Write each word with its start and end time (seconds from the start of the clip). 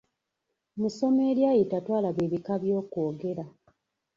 Mu 0.79 0.87
ssomo 0.91 1.21
eryayita 1.31 1.77
twalaba 1.85 2.19
ebika 2.27 2.53
by’okwogera. 2.61 3.43